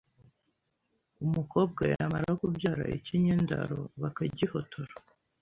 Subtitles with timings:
[1.25, 4.93] Umukobwa yamara kubyara ikinyendaro bakagihotora